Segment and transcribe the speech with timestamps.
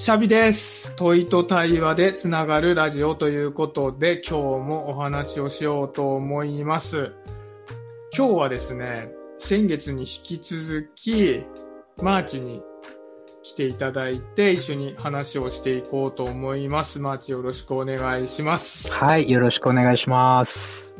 [0.00, 0.94] シャビです。
[0.94, 7.12] 問いと対話でつながるラジオということで、今日もお話をしようと思います。
[8.16, 11.44] 今日はですね、先月に引き続き、
[12.00, 12.62] マーチに
[13.42, 17.00] 来ていただいて、一緒に話をしていこうと思います。
[17.00, 18.92] マーチよろしくお願いします。
[18.92, 20.96] はい、よろしくお願いします。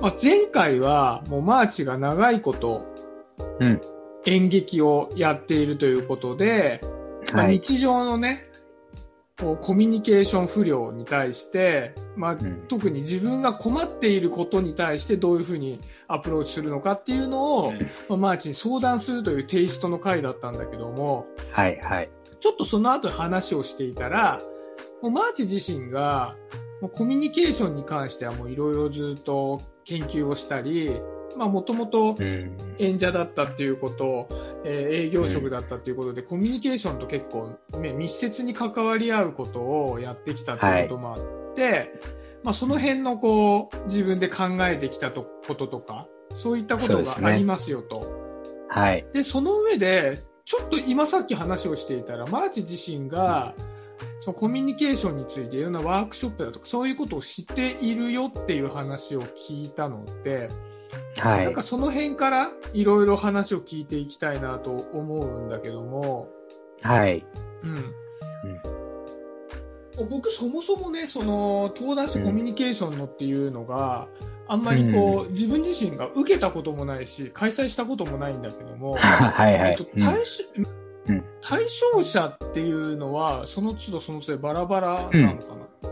[0.00, 2.84] まあ、前回は、もうマーチが長いこと、
[3.60, 3.80] うん。
[4.26, 6.80] 演劇をやっているということで、
[7.32, 7.54] まあ、はい。
[7.54, 8.44] 日常のね、
[9.38, 17.72] こうコミュニケーション不良に対して、まあ、ん特に自分が困っていることに対してどういうふうにアプローチするのかっていうのを、
[18.08, 22.10] まあ、マーチに相談するというテイストの回だったんだけども、はい、はい。
[22.40, 24.40] ちょっとその後話をしていたら、
[25.00, 26.36] もうマーチ自身が、
[26.94, 31.02] コミュニケーションに関してはもういろいろずっと研究をしたり、まあ
[31.36, 32.56] もともとうん。
[32.78, 34.28] 演者だったっていうこと、
[34.64, 41.92] えー営業職だったっていうことで、コミュニケーションと結構、ね、密接に関わり合うことをやってきたっていうこともあって、
[42.42, 48.04] まあその辺のこう、自分で考えてきたとこととか、そういったことがありますよと。
[48.68, 49.06] はい。
[49.12, 53.54] で、その上で、ちょっと今さっき話をしていたら、マーチ自身が、
[54.20, 60.48] そのコミュニケーションについていろんなワークショップだとか、そういうことを知っているよっていう話を聞いたので、
[61.18, 61.62] はいなんか。
[61.62, 66.28] その辺からいろいろ話を聞いていきたいなと思うんだけども、
[66.82, 67.24] はい。
[67.62, 67.94] うん。
[70.08, 74.08] 僕そもそもね、その、登壇してコミュニケーションのっていうのが、
[74.48, 79.84] あんまりこう、自分自身が受けたこともないし、開催したこともないんだけども、 はい、はいえっと。
[80.00, 80.44] 対象
[81.08, 85.90] うん対象者っていうのは、その都度その都度バラバラなのかな、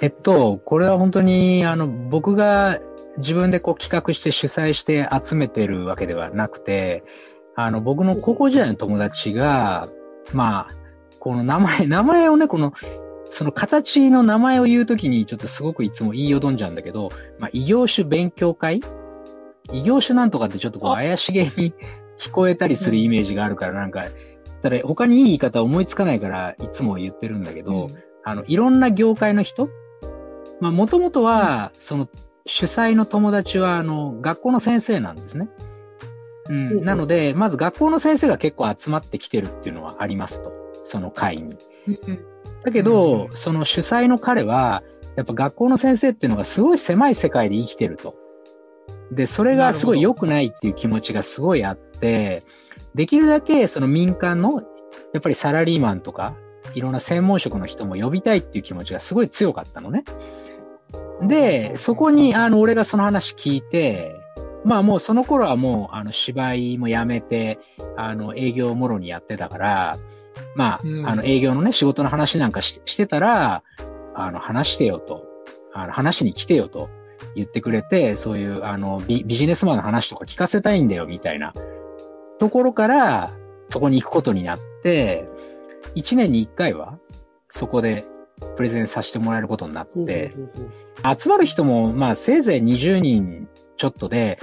[0.00, 2.78] えっと、これは本当に、あの、僕が
[3.18, 7.04] 自分でこう企画して主催して集めてるわけではなくて、
[7.54, 9.88] あの、僕の高校時代の友達が、
[10.32, 10.74] まあ、
[11.18, 12.72] この名前、 名前をね、この、
[13.32, 18.80] その形の名前を言うときにちょっとすごくいつも言いよどんじゃうんだけど、まあ、異業種勉強会？
[19.72, 20.94] 異業種なんとかってちょっとこうあ。
[20.96, 21.74] 怪しげに
[22.18, 24.04] 聞こえたりするイメージがあるからなんか、
[24.62, 27.90] ただ他にいい言い方思いつかないからいつも言ってるんだけど、
[28.24, 29.68] あの、いろんな業界の人？
[30.60, 32.08] まあ、もともとは、その、
[32.50, 35.48] 主催の友達は、あの、学校の先生なんですね。
[36.48, 36.52] う。
[36.52, 40.52] んなので、まず学校の先生が結構集まってきてるっていうのはありますと。
[40.82, 41.56] その会に。
[41.86, 42.26] うん
[42.62, 44.82] だけど、うんその主催の彼は、
[45.16, 48.16] やっぱ学校の先生っていうのがすごい狭い世界で生きてると。
[49.12, 52.42] で、それがすごい良くないっていう気持ちがすごいあって、
[52.94, 54.62] できるだけその民間の、
[55.14, 56.34] やっぱりサラリーマンとか、
[56.74, 60.04] いろんな専門職の人も呼びたいっていう気持ちがすごい強かったのね。
[61.22, 64.16] で、そこに、あの、俺がその話聞いて、
[64.64, 67.58] まあもうその頃はもう、あの、芝居もやめて、
[67.96, 69.98] あの、営業をもろにやってたから、
[70.54, 71.06] まあ、うん。
[71.06, 73.62] あの、営業のね、仕事の話なんかししてたら、
[74.14, 75.24] あの、話してよと、
[75.72, 76.88] あの、話に来てよと
[77.34, 81.52] 言ってくれて、そういう、あの、ビビジネスマンの話とか聞かせたいんだよ、みたいな。
[82.38, 83.30] ところから、
[83.68, 85.28] そこに行くことになって、
[85.94, 86.98] 一年に一回は、
[87.48, 88.04] そこで
[88.56, 90.32] プレゼンさせてもらえることになって、
[91.18, 94.38] 集まる人も、まあ、せいぜい20人ちょっとで、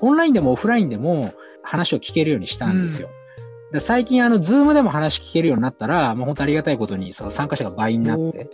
[0.00, 3.10] オンラインでもオフラインでも話を聞けるようにしたんですよ。
[3.72, 8.50] で最近、あの、ズームでも話聞けるようになったら、もう本当ありがたいことに、その参加者が倍になって、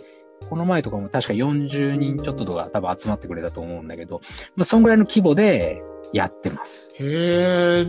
[0.49, 4.21] この前とかも確か40人ちょっととか多分集まってくれたと思うんだけど、
[4.55, 5.81] まあ、そんぐらいの規模で
[6.13, 6.93] やってます。
[6.99, 7.85] へえ。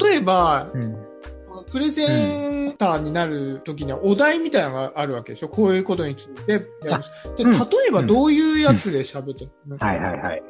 [0.00, 0.96] 例えば、うん。
[1.70, 2.51] プレゼン
[2.82, 5.48] ターになるときにはお題みたいなのがあるわけでしょ？
[5.48, 6.68] こういうことについてやる。
[7.36, 10.42] で、うん例えばどういうやつで喋ってるの、はいはいはい。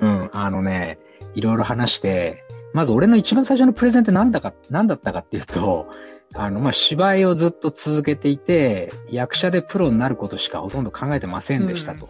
[0.00, 0.98] うん、あのね、
[1.34, 5.88] いろいろ話して、まず俺の一番最初のプレゼンって何だか、何だったかっていうと、
[6.34, 12.08] あの、まあ、芝居をずっと続けていて、役者でプロになることしかほとんど考えてませんでしたと。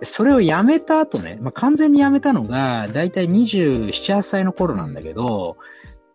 [0.00, 5.56] でそれをやめた後ね、まあ、完全にやめたのが、だいたい27、8歳の頃なんだけど、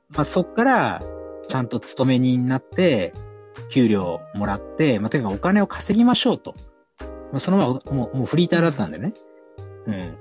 [0.09, 1.01] まあ、そっから、
[1.47, 3.13] ちゃんと勤め人になって、
[3.69, 6.55] 給料もらって、まあ、とにかくお金を稼ぎましょうと。
[7.31, 9.13] まあ、そのままもう、もうフリーターだったんでね。
[9.87, 10.17] うん。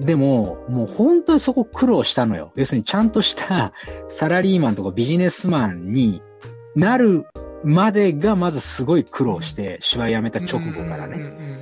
[0.00, 2.52] でも、もう本当にそこ苦労したのよ。
[2.56, 3.72] 要するにちゃんとした
[4.08, 6.22] サラリーマンとかビジネスマンに
[6.76, 7.26] なる
[7.64, 11.16] までがまずすごい苦労して、芝居辞めた直後からね。
[11.16, 11.60] ね。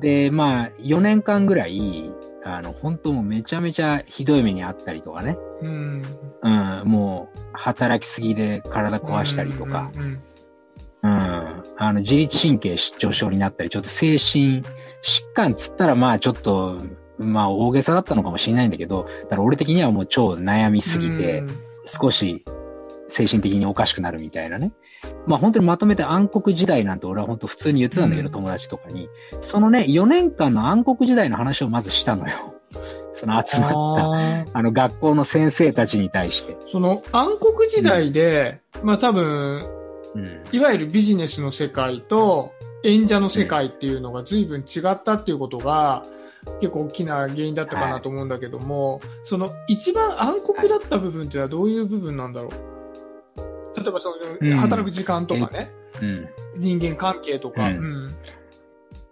[0.00, 2.10] で、まあ、4年間ぐらい、
[2.46, 5.36] あの、本当もうめちゃめちゃひどい目にあったりとかね。
[5.62, 6.02] うん。
[6.42, 9.90] うん、もう、働きすぎで体壊したりとか。
[9.96, 10.02] うん。
[10.02, 10.22] うん
[11.02, 11.64] うん。
[11.76, 14.62] あの、自律神経失調症になったり、ちょっと精神
[15.02, 16.78] 疾患つったら、まあちょっと、
[17.18, 21.44] まあ大げさだったのかもしれないんだけど、だから俺的にはもう超悩みすぎて、
[21.86, 22.44] 少し、
[23.08, 24.72] 精神的におかしくなるみたいなね。
[25.26, 29.08] まあ本当にまとめて暗黒時代なんて俺は本当普通に言ってたんだけど、うん友達とかに。
[29.40, 32.54] そのね、4年間の暗黒時代の話をまずしたのよ。
[33.12, 36.56] その集まった、あの学校の先生たちに対して。
[36.70, 39.66] その暗黒時代で、まあ多分、
[40.14, 40.42] うん。
[40.52, 42.52] いわゆるビジネスの世界と
[42.84, 46.04] 演者の世界っていうのが随分違ったっていうことが、
[46.60, 52.75] 結構大きな原因だったかなと思うんだけども、その一番暗黒だった部分っていうのはどういう部分なんだろう？
[53.86, 54.10] 例えばそ
[54.40, 55.70] うんの、働く時間とかね、
[56.02, 56.28] うん。
[56.56, 58.16] 人間関係とか、ううんん。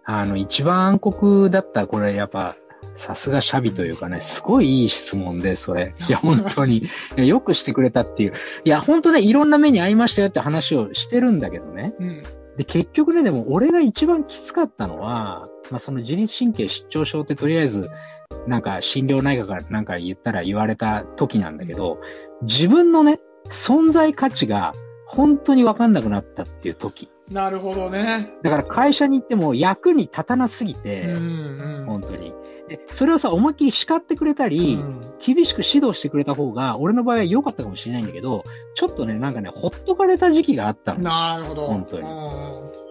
[0.04, 2.56] あの、一番暗黒だった、これやっぱ、
[2.96, 5.94] さすがシャビというかね、すごいいい質問で、それ。
[6.08, 6.88] いや、本当に。
[7.16, 8.32] よくしてくれたっていう。
[8.64, 11.94] いや、本当ね、いろんな目に遭いましたよって話をしてるんだけどね。
[12.00, 12.22] うん。
[12.56, 17.88] で、結局ね、でも俺が一番きつかったのは、まあ、その自律神経失調症ってとりあえず、
[18.46, 22.00] なんか心療内科からなんか言ったら言われた時なんだけど、
[22.42, 23.20] 自分のね、
[23.50, 24.74] 存在価値が
[25.06, 27.10] 本当にわかんなくなったっていう時。
[27.30, 28.34] なるほどね。
[28.42, 31.84] だから会社に行っても役に立たなすぎうんて、うん。
[31.86, 32.34] 本当に。
[32.68, 38.44] で、それをさ、思いっきり叱ってくれたり、うん厳しく指導してくれた方が、俺の場合は良かったかもしれないんだけど、
[38.74, 41.00] ちょっとね、なんかね、ほっとかれた時期があったの。
[41.00, 41.66] なるほど。
[41.66, 42.08] 本当にうん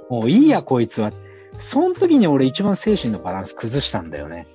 [0.09, 1.11] もういいや、こいつは。
[1.59, 4.47] その時に俺一番精神のバランス崩したんだよね。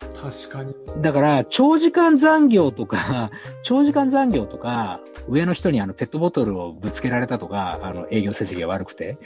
[0.00, 0.74] 確かに。
[1.02, 3.30] だから、長時間残業とか、
[3.62, 9.18] 長時間残業とか、上の人にあのペットボトルをぶつけられたとか、あの営業成績が悪くて。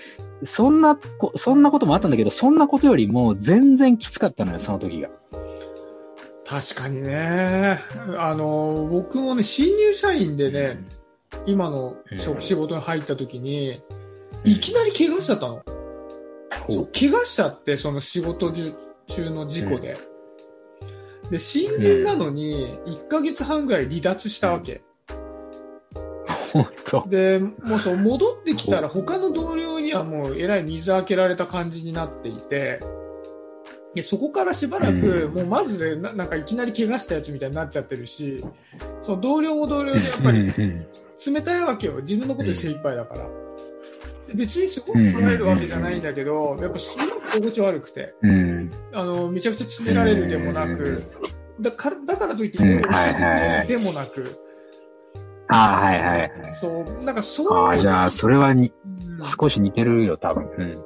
[0.42, 5.08] そんなこ、そんなこともあったんだけど、そんなことよりも全然きつかったのよ、その時が。
[6.44, 7.78] 確かにね。
[8.18, 10.84] あの、僕もね、新入社員でね、
[11.46, 13.80] 今の職仕事に入った時に、
[14.44, 15.62] いきなり怪我しちゃったの。
[16.92, 18.74] 怪我しちゃって、その仕事中
[19.06, 19.96] 中の事故で。
[21.34, 24.82] で、新人なのに、1ヶ月半ぐらい離脱したわけ。
[26.52, 27.04] 本当。
[27.08, 32.78] で、もうそう、戻ってきたら他の同僚にはもうえらい水開けられた感じになっていて、
[33.96, 38.44] でそこからしばらく、うんもうまずでな、なんかいきなり怪我したやつみたいになっちゃってるし、
[39.00, 40.86] その同僚も同僚でやっぱりうん
[41.34, 41.94] 冷たいわけよ。
[42.02, 43.28] 自分のことで精一杯だから。
[44.28, 48.53] で別にすごく捉えるわけじゃないんだけど、やっぱすごく心地悪くて、うん。
[48.94, 51.02] あの、めちゃくちゃ詰められるでもなく、
[51.60, 54.38] だから、だからといって、うんいろいろ教えてくれるでもなく、
[55.48, 56.52] ああ、はいはいはい。
[56.60, 60.50] そう、なんかそうああ、いうじゃあ、それはに、うん少し似てるよ、多分。
[60.58, 60.84] うん。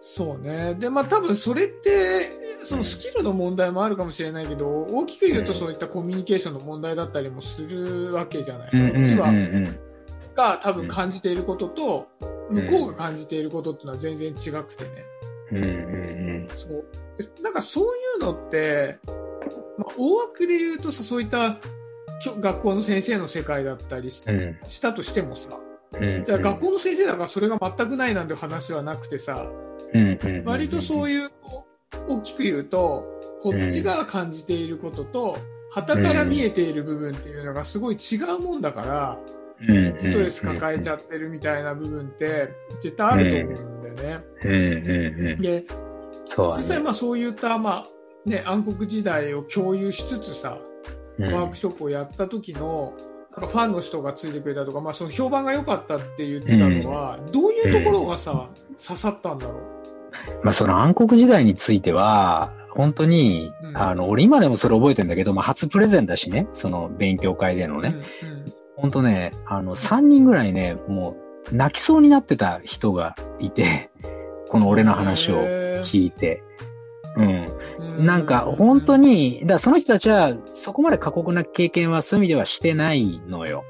[0.00, 0.74] そうね。
[0.74, 2.30] で、まあ多分それって、
[2.64, 8.70] そのスキルの問題もあるかもしれないけど、大きく言うとうんそういったコミュニケーションの問題だったりもするわけじゃない。
[8.72, 9.32] うんうんこっちは。
[10.34, 14.90] が多分感じていることと、うん向こうが感じていることっていうのは全然違くてね。
[15.52, 16.84] うんうんそう。
[17.18, 17.88] でなんかそうい
[18.18, 18.98] うのって、
[19.78, 21.58] まあ、大枠で言うとさ、そういった
[22.40, 25.58] 学校の先生の世界だったりしたとしてもさ、
[25.92, 26.24] うん。
[26.24, 29.46] じゃあ学校の先生だからそれが全くないなんて話はなくてさ、
[29.92, 30.44] うんうん。
[30.44, 31.30] 割とそういう。
[32.08, 33.04] 大きく言うと、
[33.42, 35.38] こっちが感じていることと、
[35.70, 39.18] 旗から見えている部分っていうのがすごい違うもんだから、
[39.96, 42.48] ストレス抱えちゃってるみたいな部分って
[42.80, 44.24] 絶対あると思うんだよね。
[44.44, 45.40] うんうんうん。
[45.40, 45.64] で、
[46.24, 46.84] そう実際ね。
[46.84, 50.58] まあそういったまあね、暗黒時代を共有しつつさ、
[51.18, 52.94] うんワークショップをやった時の、
[53.36, 58.48] なんかファンの人がついてくれたとか、まあその評判が良かったって言ってたのは、どういうところがさ、
[58.82, 60.44] 刺さったんだろう？
[60.44, 67.96] まあその暗黒時代については、本当に、うんあの、俺今でもそれ覚えてんだけど、まあ初プレゼンだしね、その勉強会でのね。
[68.22, 71.16] うん本当ね、あの、3人ぐらいね、もう
[71.52, 73.90] 泣きそうになってた人がいて、
[74.48, 75.36] この俺の話を
[75.84, 76.42] 聞いて。
[77.16, 77.46] うん。
[78.00, 83.64] うなんか本当に、だその人たちはそこまで過酷な経験はそういう意味ではしてないのよ。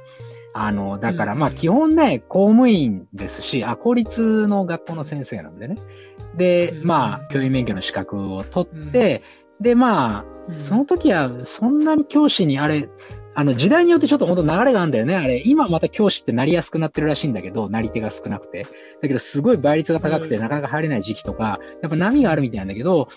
[0.52, 5.78] あの、だからうんまあ基本ね、公務員ですし、あ、公立の学校の先生なんでね。
[6.36, 9.22] で、うんまあ教員免許の資格を取って、
[9.60, 12.88] で、まあ、うんその時はそんなに教師にあれ、
[13.40, 15.16] あの時代によってちょっと本当流れがあるんだよね。
[15.16, 18.66] あれ、今また教師ってなりやすくなってるらしいんだけど、なり手が少なくて。
[19.00, 23.08] だけどすごい倍率が高くてなかなか入れない時期とか、やっぱ波があるみたいなんだけど、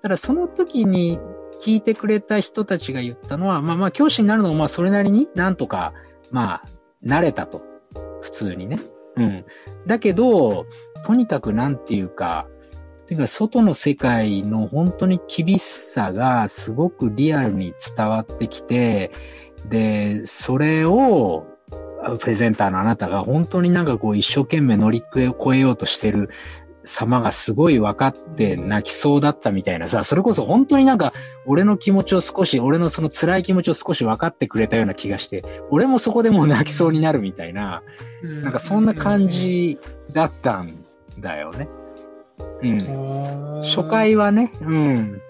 [0.00, 1.18] ただその時に
[1.60, 5.94] 聞いてくれた人たちが言ったのは、まあまあ教師になるのもまあそれなりになんとか、
[6.30, 6.64] まあ、
[7.04, 7.62] 慣れたと。
[8.20, 8.78] 普通にね。
[9.16, 9.44] うん。
[9.88, 10.66] だけど、
[11.04, 12.46] とにかくなんていうか、
[13.06, 19.10] てか外の世界の本当に厳しさがすごくリアルに伝わってきて、
[19.68, 21.46] で、それを、
[22.18, 26.30] プレゼンターのあなたが本当になんかこう一生懸命乗り越えようとしてる
[26.84, 31.12] 様がすごい分かって泣きそうだったみたいなさ、それこそ本当になんか、
[31.46, 37.82] 俺の気持ちを少し、俺のその辛い気持ちを少し分かってくれたような気がして、俺もそこでもう泣きそうになるみたいな、
[38.42, 39.78] なんかそんな感じ
[40.12, 40.84] だったん
[41.18, 41.68] だよね。
[42.62, 43.62] うん。
[43.62, 45.21] 初回はね、うん。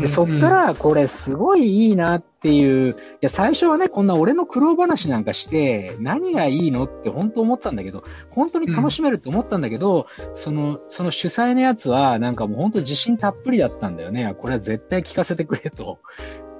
[0.00, 14.34] でそっからこれすごいいいなっていう、いや最初はね、こんな俺の苦労話なんかして何がいいのって本当思ったんだけど、本当に楽しめるって思ったんだけど、うん、その、その主催のやつはなんかもう本当自信たっぷりだったんだよね。
[14.38, 15.98] これは絶対聞かせてくれと。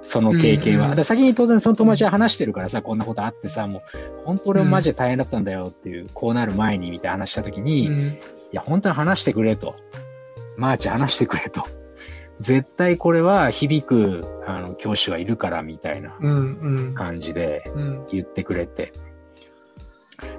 [0.03, 0.91] その経験は。
[0.91, 3.81] うん、先に当然その友達は話してるからさ、こんなことあってさ、もう、
[4.25, 8.17] 本当俺もマジで大変だったんだよっていう、こうなる前にみたいな話した時に、うん、い
[8.51, 9.75] や、本当に話してくれと。
[10.57, 11.65] マーチ話してくれと。
[12.41, 16.11] 絶対これは響く、あの、教師はいるからみたいな
[16.95, 17.63] 感じで
[18.11, 18.91] 言ってくれて。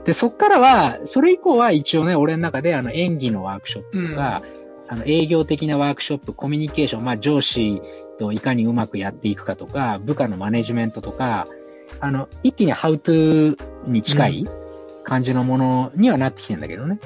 [0.05, 4.43] で、そっからは、それ以降は一応ね、俺の中であの演技のワークショップとか、
[4.89, 7.81] うん、あの営業的なワークショップ、コミュニケーション、まあ上司
[8.19, 11.47] といかにうまくやっていくかとか、部下のマネジメントとか、
[12.01, 14.49] あの、一気にハウトゥーに近い
[15.05, 16.99] 感じのものにはなってきてんだけどね。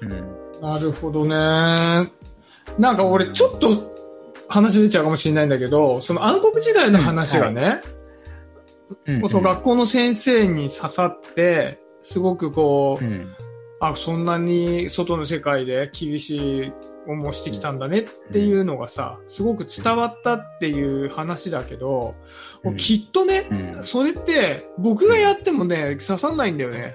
[0.00, 0.10] うん。
[0.62, 2.10] なるほどね。
[2.78, 3.93] なんか俺ちょっと
[4.54, 7.80] 話出ちゃうかもしれないんだけど、その暗黒時代の話がね、
[9.06, 13.34] うんはい、その学校の先生に刺さって、すごくこう、うん、
[13.80, 16.72] あ、そんなに外の世界で厳しい
[17.08, 22.14] 思いしてきたんだねっていうのがさ、すごく伝わったっていう話だけど、
[22.76, 26.94] きっとね、それって僕がやってもね、刺さんないんだよね。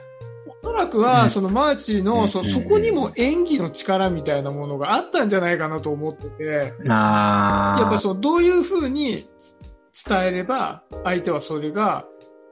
[0.62, 9.30] おそらくは、そのマーチの、そそこにも演技の力みたいなものがあったんじゃないかなと思ってて、やっぱそう、どういうふうに
[10.08, 12.06] 伝えれば、相手はそれが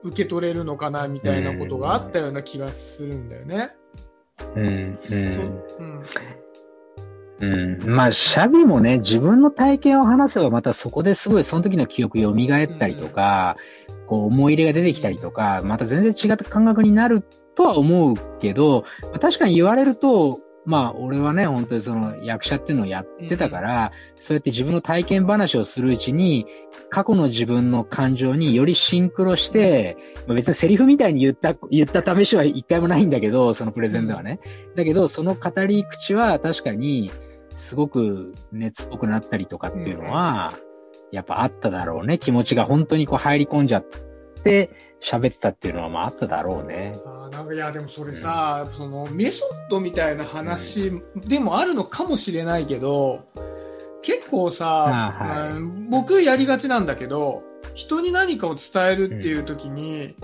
[0.04, 3.72] 受け取れるのかな、みたいなことがあったような気がするんだよね。
[4.56, 5.00] うん。
[5.10, 5.62] うん。
[5.80, 5.84] う。
[5.84, 6.04] ん。
[7.40, 7.90] うん。
[7.90, 13.58] まあ、シャビもね、自分の体験を話せばまたそこですごいその時の記憶蘇ったりとか、
[13.90, 17.24] うん、こう思い入れが出てきたりとか、また全然違った感覚になる
[17.58, 26.46] とは思うけど、まあ、確かに言われると、まあ、俺はね、本当にその役者っていうのをやってたから、うん、そうやって自分の体験話をするうちに、
[26.90, 29.98] 過去の自分の感情によりシンクロして、
[30.28, 34.40] まあ、別にセリフみたいに言った、言った試しは一回もないんだけど、そのプレゼンではね。
[34.70, 37.10] うん、だけど、その語り口は確かに、
[37.56, 40.54] すごく熱っぽくなったりとかっていうのは、
[41.12, 42.20] やっぱあっただろうね。
[42.20, 44.07] 気持ちが本当にこう入り込んじゃって、
[45.01, 46.96] 喋ってたっていうのはまああっただろうね。
[47.06, 53.25] あなんかいやでもそれさ、うん、そのメソッドみたいな話でもあるのかもしれないけど、
[54.01, 57.44] 結構さ、はい、僕やりがちなんだけど、
[57.75, 60.16] 人に何かを伝えるっていう時に、うん、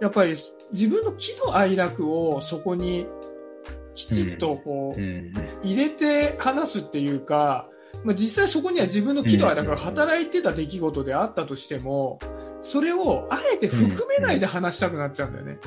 [0.00, 0.36] やっぱり
[0.72, 3.06] 自分の喜怒哀楽をそこに
[3.94, 5.00] きちっとこう、
[5.66, 7.68] 入れて話すっていうか、
[8.04, 12.18] まあ、実際そこには自分の喜怒哀楽が働いてた出来事であったとしても、
[12.66, 15.58] それをあえて含めないで話したくなっちゃうんだよね。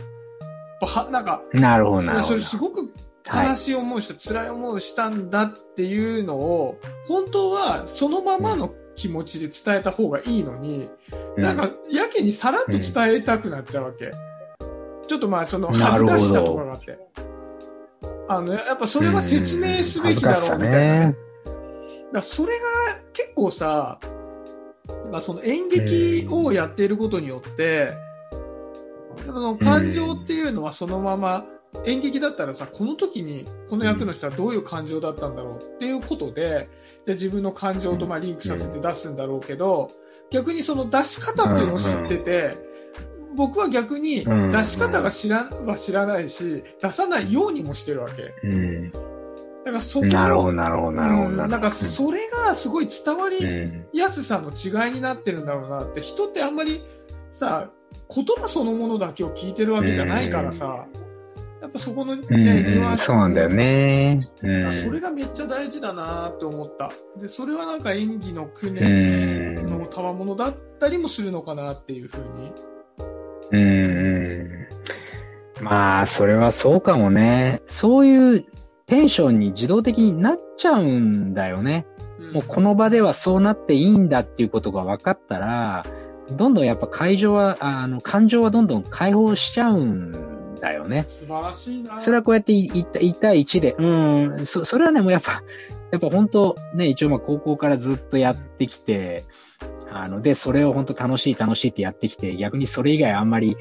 [0.81, 2.27] はなんか、なるほど、なるほど。
[2.27, 2.93] それすごく
[3.25, 6.77] 悲しい思いした、はい、辛い思いをしたんだっていうのを、
[7.07, 10.89] 本当はそのままの気持ちで伝えた方がいいのに、
[11.37, 14.07] うん、なんかやけにさらっと伝えたくなっちゃうわけ。
[14.07, 16.99] うん、ちょっとまあその恥ずかしさとかがあって。
[18.27, 20.99] あの、やっぱそれは説明すべきだろうみたいなね。
[21.07, 21.15] ね
[22.11, 22.65] だそれが
[23.13, 23.99] 結構さ、
[25.11, 27.93] まあ、その演劇をやっていることによって、
[29.25, 31.45] その感情っていうのはそのまま、
[31.85, 36.67] 演劇だったらさ、この時にこの役の人はどういう感情だったんだろうっていうことで、
[37.05, 39.91] で自分の感情とまあリンクさせて出すんだろうけど、
[40.31, 42.57] 逆にその出し方っていうのを知ってて、
[43.35, 48.33] 僕は逆に出し方が知らんは知らないし、出さないようにもしてるわけ。
[49.69, 51.29] だからそこなるほど、なるほど、なるほど。
[51.29, 53.37] なんかそれがすごい伝わり
[53.93, 56.81] やすさの違いになってるんだろうなって、人ってあんまり
[57.31, 57.69] さ、
[58.13, 60.87] 言葉そのものだけを聞いてるわけじゃないからさ、
[61.61, 66.91] やっぱそこのね、うん、そうなんだよね、うん、それがめっちゃ大事だなって思った。
[67.21, 72.51] で、それはなんか演技の訓練の賜物だったりもするのかなっていうふうに。
[73.51, 74.67] うん。
[75.61, 77.61] まあ、それはそうかもね。
[77.65, 78.45] そういう
[78.89, 81.85] テンションに自動的になっちゃうんだよね。
[82.19, 85.85] うん、もうこの場ではそうなっていいんだっていうことが分かったら、
[86.31, 91.05] どんどんやっぱ会場は、あの、感情はどんどん解放しちゃうんだよね。
[91.07, 91.99] 素晴らしいな。
[91.99, 95.43] それはこうやって1対1で、うん、そ、それはね、もうやっぱ、
[95.91, 99.25] やっぱ本当、ね、一応まあ高校からずっとやってきて、
[99.91, 103.55] あの、で、それを本当楽しい楽しいってやってきて、逆にそれ以外あんまり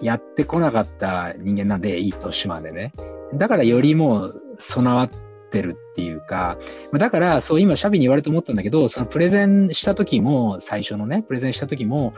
[0.00, 2.92] やってこなかった人間なんで、いい年までね。
[3.34, 5.10] だからよりも備わっ
[5.50, 6.58] てるっていうか、
[6.92, 12.14] だから、そう今シャビに言われて思ったんだけど、そのプレゼンした時も、最初のね、プレゼンした時も、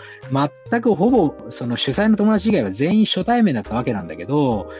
[0.70, 4.70] 全くほぼ、その主催の友達以外は全員初対面だったわけなんだけど、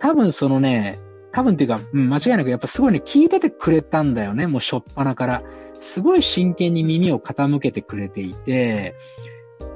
[0.00, 0.98] 多分そのね、
[1.32, 5.42] 多分っていうか、うん、間違いなくやっぱすごいね、聞いててくれたんだよね、もうしょっぱなから。
[5.78, 8.94] すごい真剣に耳を傾けてくれていて、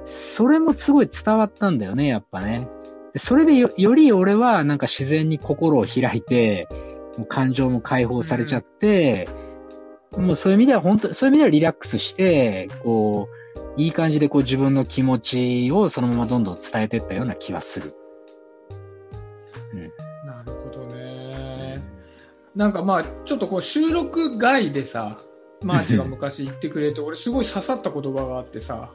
[0.05, 2.69] それもすごい伝わったんだよね、やっぱね。
[3.17, 6.69] それでよより俺はなんか自然に心を開いて、
[7.19, 9.29] もう感情も解放されちゃって、
[10.13, 13.29] うん、もうそういう意味では本当、そういう意味ではリラックスして、こ
[13.77, 17.95] う、いい感じでこう自分の気持ちをそのままどんどん伝えていったような気はする。
[19.73, 19.81] うん。
[20.27, 21.83] なるほどね。
[22.55, 25.19] なんかまあ、ちょっとこう収録外でさ、
[25.63, 28.91] マーチが昔言ってくれて、俺すごい刺さった言葉があってさ、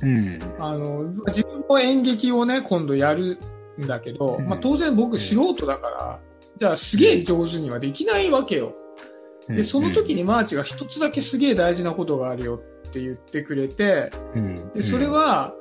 [0.00, 3.38] うん、あの自分も演劇をね、今度やる
[3.80, 6.20] んだけど、うん、まあ、当然僕素人だから、
[6.58, 8.74] じゃあすげえ上手にはできないわけよ。
[9.48, 14.10] で、その時にマーチが一つだけすげえ大事なことがあるよって言ってくれて、
[14.74, 15.54] で、それは、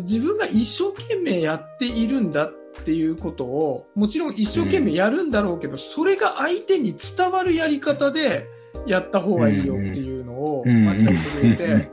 [0.00, 2.52] 自分が一生懸命やっているんだっ
[2.84, 8.46] ていうことを、もちろん一生懸命やるんだろうけど、それが相手に伝わるやり方で
[8.86, 11.90] やった方がいいよっていうのを間違ってくれて、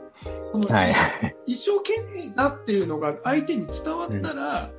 [0.52, 0.68] この
[1.46, 4.70] 一生懸命だっていうのが相手に伝わったら、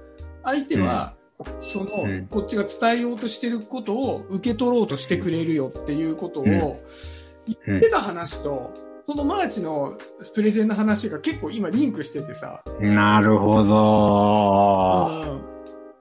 [0.43, 1.15] 相手は、
[1.59, 8.71] その、こっちが伝えようとしてることを受け取ろうとしてくれるよっていうことを言ってた話と、
[9.05, 9.97] そのマーチの
[10.33, 12.63] プレゼンの話が結構今リンクしててさ。
[12.79, 15.31] なるほど。
[15.33, 15.41] うん、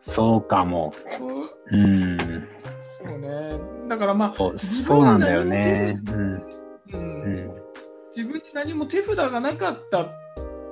[0.01, 0.95] そうかも。
[1.71, 2.47] うん。
[2.81, 3.59] そうね。
[3.89, 6.01] だからまあ、そうなんだよね。
[6.07, 6.43] うん。
[6.93, 7.51] うん。
[8.17, 10.22] 自分に何も手札がなかった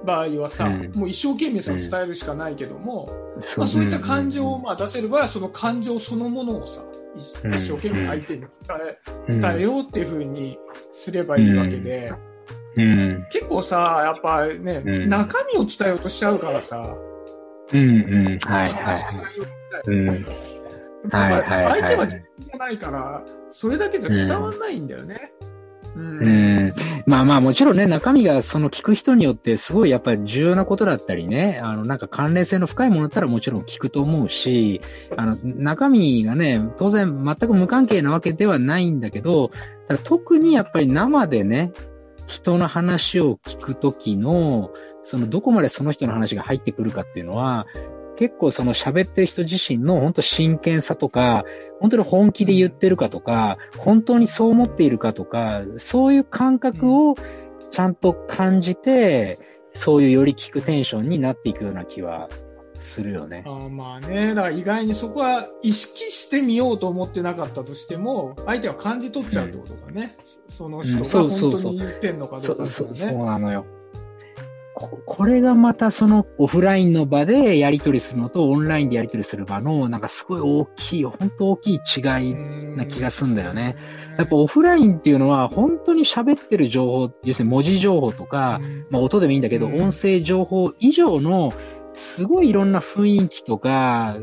[0.05, 3.39] 場合はさ、うん、もう一生懸命その伝えるしかないけども、う。
[3.39, 6.83] んまあ、そういった感情をまあ出せる場合は、その感情そのものをさ、
[7.17, 8.51] 一生懸命相手に伝
[9.29, 10.59] え、伝えようっていうふうに
[10.93, 12.13] すればいいわけで、
[12.77, 16.97] うん、結構さ、やっぱね、中身を伝えようとしちゃうからさ、
[17.73, 19.91] うんうん、はいはい。
[19.91, 20.27] うん。
[21.11, 25.33] はいはいはい、相手は自分じゃないから、それだけじゃ伝わんないんだよね。
[25.97, 26.60] うん、うん
[27.11, 34.81] まあまあもちろんね、中身がその聞く人によってすごいやっぱり重要なことだったりね、あのなんか関連性の深いものだったらもちろん聞くと思うし、
[35.17, 39.51] あの中身がね、当然全く無関係なわけではないんだけど、
[39.89, 41.73] ただ特にやっぱり生でね、
[42.29, 44.71] 人の話を聞くときの、
[45.03, 47.67] そのどこまでその人の話が入ってくるかっていうのは、
[48.17, 51.45] 結構その喋ってる人自身の本当真剣さとか、
[51.81, 57.17] 本当に本気で言ってるかとか、本当にそう思っているかとか、そういう感覚を
[57.71, 59.39] ちゃんと感じて、
[59.75, 62.29] そういうより聞くテンションになっていくような気は
[62.81, 63.45] するよね。
[63.47, 70.17] あまあね、だから意外にそこは意識してみようと思ってなかったとしても、相手は感じ取っちゃうってことだね。
[70.19, 73.65] うん、その人が本当に言ってんのかどうか、ね、そうそうそうなのよ。
[74.81, 82.35] ここれがまたそのオフラインの場でやり取りするのとオンラインでやり取りする場のなんかすごい大きい、本当大きい違い
[82.77, 83.77] な気がするんだよね。
[84.17, 91.53] やっぱオフラインっていうのは本当に喋ってる情報、要するに文字情報とか、まあ音でもいいんだけど、音声情報以上の
[91.93, 94.17] すごいいろんな雰囲気とか、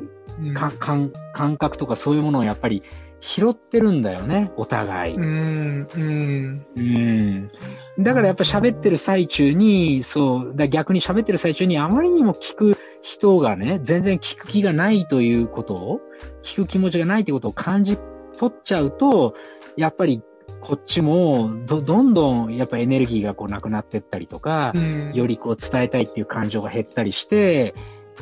[0.79, 1.11] 感
[1.57, 2.81] 覚とかそういうものをやっぱり
[3.19, 5.15] 拾ってるんだよね、お互い。
[5.15, 6.65] うん、うん。
[6.75, 7.51] うん。
[7.99, 16.01] だからやっぱ喋ってる最中に、そう、だ逆に喋ってる最中にあまりにも聞く人がね、全然聞く気がないということを、
[16.43, 17.97] 聞く気持ちがないということを感じ
[18.37, 19.33] 取っちゃうと、
[19.75, 20.21] やっぱり
[20.61, 27.73] こっちもど、どんどんやっぱエネルギーがこうなくなってったりとか、うん、よりこう伝えたいっていう感情が減ったりして、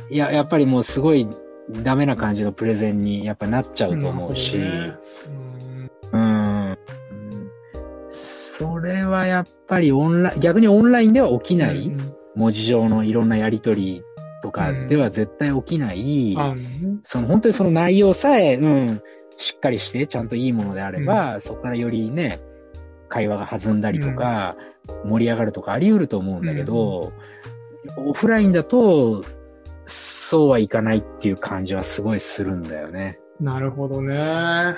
[0.10, 1.28] いや、やっぱりもうすごい
[1.70, 4.58] ダメな感じのプレゼンにやっぱなっちゃうと思うし、
[6.12, 6.78] うん。
[8.10, 11.92] それはやっぱりオンライン、逆にオンラインでは起きない、
[12.36, 14.04] 文字上のいろんなやりとり
[14.42, 16.38] とかでは絶対起きない、
[17.04, 19.02] その本当にその内容さえ、うん、
[19.38, 22.40] しっかりしてちゃんといいものであれば、そこからよりね、
[23.10, 24.56] 会話が弾んだりとか、
[25.06, 27.12] 盛り上がるとかあり得ると思うんだけど、
[27.98, 29.24] オフラインだと、
[29.86, 33.20] そうはいかないっていう感じはすごいするんだよね。
[33.40, 34.76] なるほどね。